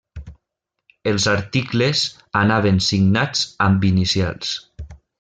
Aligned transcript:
Els 1.11 1.27
articles 1.33 2.03
anaven 2.41 2.83
signats 2.89 3.47
amb 3.67 3.87
inicials. 3.95 4.59